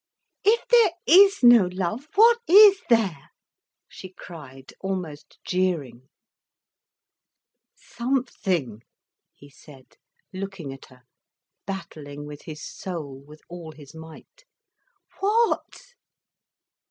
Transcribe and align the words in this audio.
"If 0.43 0.67
there 0.69 0.93
is 1.05 1.43
no 1.43 1.67
love, 1.71 2.07
what 2.15 2.39
is 2.47 2.81
there?" 2.89 3.29
she 3.87 4.09
cried, 4.09 4.73
almost 4.79 5.37
jeering. 5.45 6.09
"Something," 7.75 8.81
he 9.35 9.47
said, 9.51 9.97
looking 10.33 10.73
at 10.73 10.85
her, 10.85 11.03
battling 11.67 12.25
with 12.25 12.45
his 12.45 12.65
soul, 12.65 13.23
with 13.23 13.41
all 13.47 13.73
his 13.73 13.93
might. 13.93 14.45
"What?" 15.19 15.93